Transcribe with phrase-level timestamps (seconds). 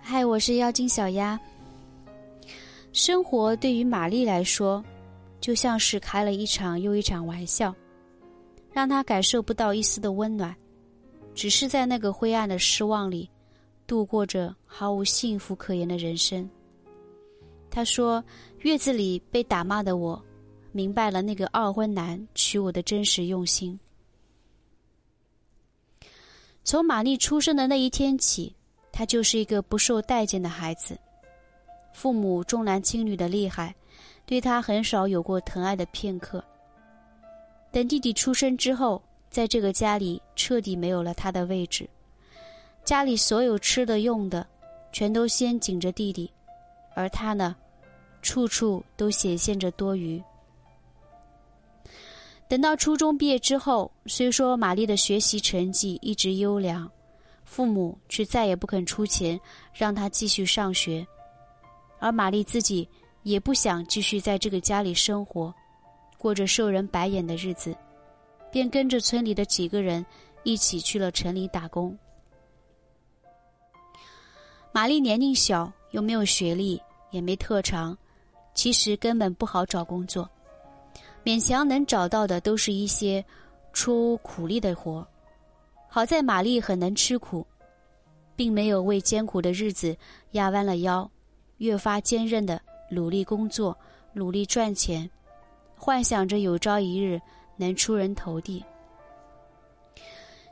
[0.00, 1.38] 嗨，我是妖精小鸭。
[2.92, 4.84] 生活对于玛丽来说，
[5.40, 7.74] 就像是开了一场又一场玩笑，
[8.72, 10.54] 让她感受不到一丝的温暖，
[11.34, 13.30] 只是在那个灰暗的失望里，
[13.86, 16.48] 度过着毫无幸福可言的人生。
[17.70, 18.22] 她说
[18.60, 20.22] ：“月子里被打骂的我，
[20.72, 23.78] 明白了那个二婚男娶我的真实用心。
[26.64, 28.54] 从玛丽出生的那一天起。”
[28.94, 30.98] 他就是一个不受待见的孩子，
[31.94, 33.74] 父母重男轻女的厉害，
[34.26, 36.44] 对他很少有过疼爱的片刻。
[37.70, 41.88] 等弟弟出生之后，在这个家里彻底没有了他的位置，
[42.84, 44.46] 家里所有吃的用的，
[44.92, 46.30] 全都先紧着弟弟，
[46.94, 47.56] 而他呢，
[48.20, 50.22] 处处都显现着多余。
[52.52, 56.86] 等到初中毕业之后，虽说玛丽的学习成绩一直优良。
[57.46, 59.40] 父母却再也不肯出钱
[59.72, 61.06] 让她继续上学，
[61.98, 62.86] 而玛丽自己
[63.22, 65.54] 也不想继续在这个家里生活，
[66.18, 67.74] 过着受人白眼的日子，
[68.50, 70.04] 便跟着村里的几个人
[70.42, 71.98] 一起去了城里打工。
[74.72, 76.78] 玛丽年龄小，又没有学历，
[77.12, 77.96] 也没特长，
[78.52, 80.28] 其实根本不好找工作，
[81.24, 83.24] 勉强能找到的都是一些
[83.72, 85.06] 出苦力的活。
[85.88, 87.46] 好在玛丽很能吃苦，
[88.34, 89.96] 并没有为艰苦的日子
[90.32, 91.08] 压弯了腰，
[91.58, 93.76] 越发坚韧的努力工作，
[94.12, 95.08] 努力赚钱，
[95.76, 97.20] 幻想着有朝一日
[97.56, 98.64] 能出人头地。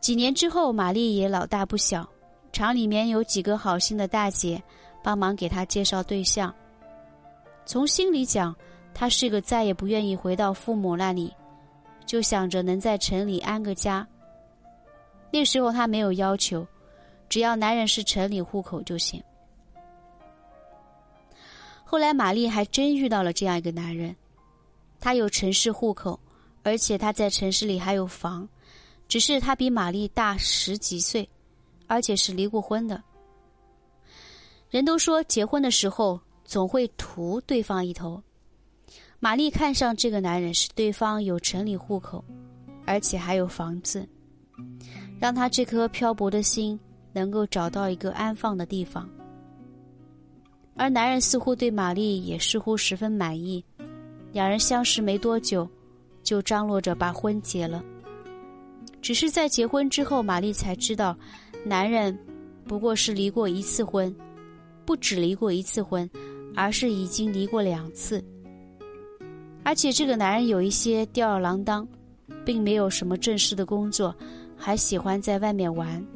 [0.00, 2.08] 几年之后，玛丽也老大不小，
[2.52, 4.62] 厂里面有几个好心的大姐
[5.02, 6.54] 帮忙给她介绍对象。
[7.64, 8.54] 从心里讲，
[8.94, 11.34] 他是个再也不愿意回到父母那里，
[12.06, 14.06] 就想着能在城里安个家。
[15.30, 16.66] 那时候他没有要求，
[17.28, 19.22] 只要男人是城里户口就行。
[21.84, 24.14] 后来玛丽还真遇到了这样一个男人，
[25.00, 26.18] 他有城市户口，
[26.62, 28.48] 而且他在城市里还有房，
[29.08, 31.28] 只是他比玛丽大十几岁，
[31.86, 33.02] 而且是离过婚的。
[34.70, 38.22] 人都说结婚的时候总会图对方一头，
[39.22, 42.24] 玛丽看上这个男人是对方有城里户口，
[42.84, 44.04] 而且还有房子。
[45.20, 46.76] 让他这颗漂泊的心
[47.12, 49.08] 能够找到一个安放的地方，
[50.74, 53.64] 而男人似乎对玛丽也似乎十分满意，
[54.32, 55.70] 两人相识没多久，
[56.24, 57.80] 就张罗着把婚结了。
[59.00, 61.16] 只是在结婚之后，玛丽才知道，
[61.64, 62.18] 男人
[62.66, 64.12] 不过是离过一次婚，
[64.84, 66.10] 不止离过一次婚，
[66.56, 68.20] 而是已经离过两次，
[69.64, 71.86] 而且这个男人有一些吊儿郎当，
[72.44, 74.14] 并没有什么正式的工作。
[74.64, 76.06] 还喜欢在外面玩，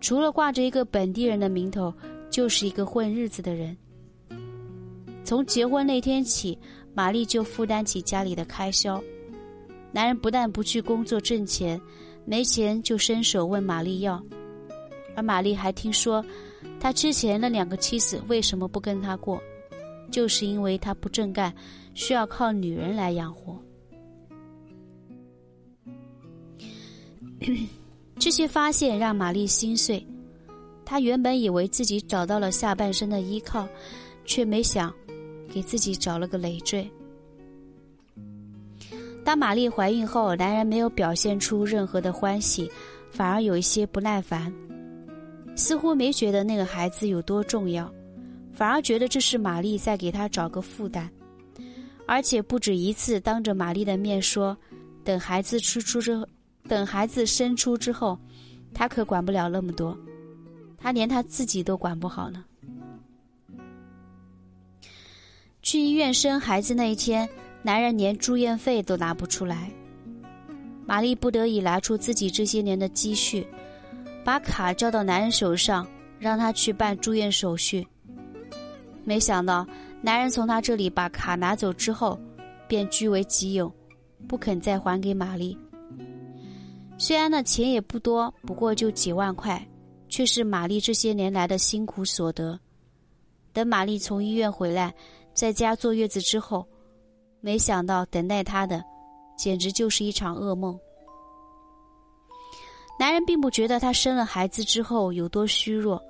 [0.00, 1.92] 除了挂着一个本地人的名头，
[2.30, 3.76] 就是一个混日子的人。
[5.24, 6.56] 从结婚那天起，
[6.94, 9.02] 玛丽就负担起家里的开销。
[9.90, 11.80] 男人不但不去工作挣钱，
[12.24, 14.22] 没钱就伸手问玛丽要。
[15.16, 16.24] 而玛丽还听说，
[16.78, 19.42] 他之前那两个妻子为什么不跟他过，
[20.12, 21.52] 就是因为他不正干，
[21.94, 23.58] 需要靠女人来养活。
[28.20, 30.06] 这些发现让玛丽心碎，
[30.84, 33.66] 她原本以为自己找到了下半生的依靠，
[34.24, 34.94] 却没想
[35.52, 36.88] 给自己找了个累赘。
[39.24, 42.70] 当玛丽怀孕后，男人没有表现出任何的欢喜，
[43.10, 44.52] 反而有一些不耐烦，
[45.56, 47.92] 似乎没觉得那个孩子有多重要，
[48.52, 51.08] 反而觉得这是玛丽在给他找个负担，
[52.06, 54.56] 而且不止一次当着玛丽的面说，
[55.02, 56.26] 等孩子出出之。
[56.68, 58.16] 等孩子生出之后，
[58.72, 59.98] 他可管不了那么多，
[60.78, 62.44] 他连他自己都管不好呢。
[65.60, 67.28] 去医院生孩子那一天，
[67.62, 69.72] 男人连住院费都拿不出来，
[70.86, 73.44] 玛丽不得已拿出自己这些年的积蓄，
[74.24, 75.84] 把卡交到男人手上，
[76.20, 77.84] 让他去办住院手续。
[79.04, 79.66] 没想到，
[80.00, 82.18] 男人从他这里把卡拿走之后，
[82.68, 83.72] 便据为己有，
[84.28, 85.56] 不肯再还给玛丽。
[86.98, 89.66] 虽然那钱也不多，不过就几万块，
[90.08, 92.58] 却是玛丽这些年来的辛苦所得。
[93.52, 94.94] 等玛丽从医院回来，
[95.34, 96.66] 在家坐月子之后，
[97.40, 98.82] 没想到等待她的，
[99.36, 100.78] 简直就是一场噩梦。
[103.00, 106.00] 男人并不觉得她生了孩子之后有多虚弱，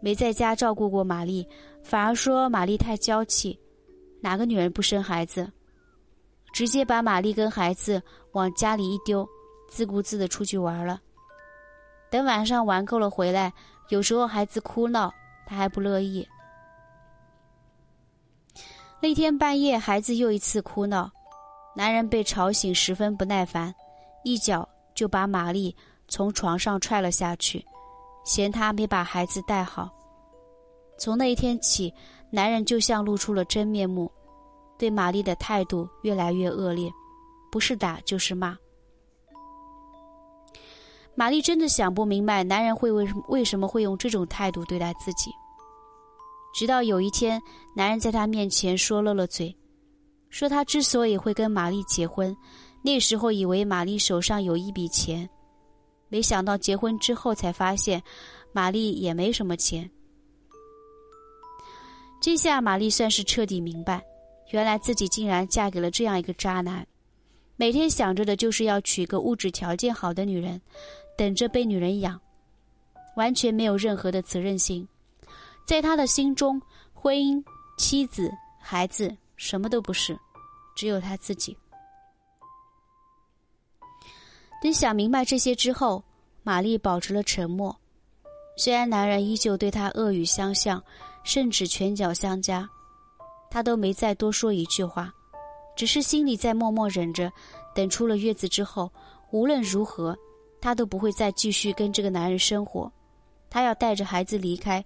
[0.00, 1.46] 没在家照顾过玛丽，
[1.82, 3.58] 反而说玛丽太娇气，
[4.20, 5.50] 哪个女人不生孩子？
[6.52, 8.02] 直接把玛丽跟孩子
[8.32, 9.28] 往家里一丢。
[9.68, 11.00] 自顾自的出去玩了。
[12.08, 13.52] 等晚上玩够了回来，
[13.88, 15.12] 有时候孩子哭闹，
[15.44, 16.26] 他还不乐意。
[19.02, 21.10] 那天半夜，孩子又一次哭闹，
[21.74, 23.74] 男人被吵醒，十分不耐烦，
[24.22, 25.74] 一脚就把玛丽
[26.06, 27.66] 从床上踹了下去，
[28.26, 29.88] 嫌他没把孩子带好。
[30.98, 31.90] 从那一天起，
[32.30, 34.10] 男人就像露出了真面目，
[34.76, 36.90] 对玛丽的态度越来越恶劣，
[37.50, 38.54] 不是打就是骂。
[41.14, 45.30] 玛丽真的想不明白，男人会为为什么会用这种态度对待自己。
[46.52, 47.40] 直到有一天，
[47.74, 49.54] 男人在她面前说漏了嘴，
[50.28, 52.36] 说他之所以会跟玛丽结婚，
[52.82, 55.28] 那时候以为玛丽手上有一笔钱，
[56.08, 58.02] 没想到结婚之后才发现，
[58.52, 59.90] 玛丽也没什么钱。
[62.20, 64.04] 这下玛丽算是彻底明白，
[64.50, 66.86] 原来自己竟然嫁给了这样一个渣男，
[67.56, 70.60] 每天想着的就是要娶个物质条件好的女人。
[71.18, 72.20] 等着被女人养，
[73.16, 74.86] 完全没有任何的责任心，
[75.66, 76.60] 在他的心中，
[76.92, 77.42] 婚姻、
[77.78, 78.30] 妻子、
[78.60, 80.14] 孩子什么都不是，
[80.74, 81.56] 只有他自己。
[84.62, 86.02] 等想明白这些之后，
[86.42, 87.74] 玛丽保持了沉默。
[88.56, 90.82] 虽然男人依旧对她恶语相向，
[91.24, 92.68] 甚至拳脚相加，
[93.50, 95.12] 她都没再多说一句话，
[95.76, 97.30] 只是心里在默默忍着。
[97.74, 98.90] 等出了月子之后，
[99.30, 100.16] 无论如何。
[100.58, 102.90] 她都不会再继续跟这个男人生活，
[103.50, 104.84] 她要带着孩子离开，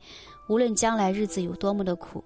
[0.49, 2.23] 无论将来日子有多么的苦。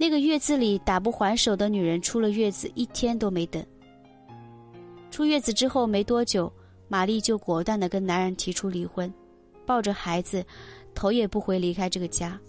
[0.00, 3.62] 那个月子里打不还手的女人出了月子一天都没等。
[5.10, 6.50] 出月子之后没多久，
[6.88, 9.12] 玛丽就果断的跟男人提出离婚，
[9.66, 10.42] 抱着孩子，
[10.94, 12.40] 头也不回离开这个家。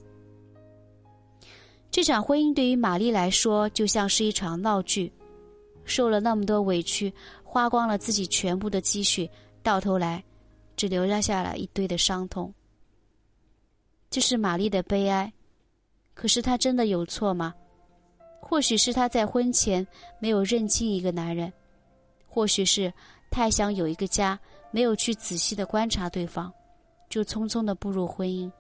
[1.92, 5.12] 这场婚姻对于玛丽来说就像是一场闹剧。
[5.84, 7.14] 受了那么多委屈，
[7.44, 9.30] 花光了自己全部的积蓄，
[9.62, 10.24] 到头来，
[10.78, 12.54] 只留下下了一堆的伤痛。
[14.10, 15.34] 这是玛丽的悲哀，
[16.14, 17.54] 可是她真的有错吗？
[18.40, 19.86] 或许是她在婚前
[20.20, 21.52] 没有认清一个男人，
[22.28, 22.92] 或许是
[23.30, 24.38] 太想有一个家，
[24.72, 26.52] 没有去仔细的观察对方，
[27.10, 28.52] 就匆匆的步入婚姻，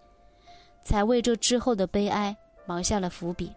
[0.81, 3.51] 才为这之后的悲哀埋下了伏笔。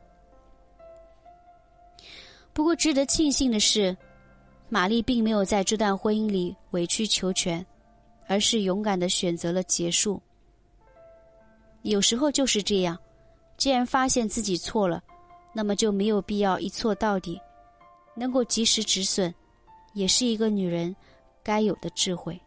[2.52, 3.96] 不过，值得庆幸的是，
[4.68, 7.64] 玛丽并没有在这段婚姻里委曲求全，
[8.26, 10.20] 而是勇敢的选择了结束。
[11.82, 12.98] 有时候就是这样，
[13.56, 15.02] 既然发现自己错了，
[15.52, 17.40] 那么就没有必要一错到底，
[18.14, 19.32] 能够及时止损，
[19.92, 20.94] 也是一个女人
[21.42, 22.38] 该有的智慧。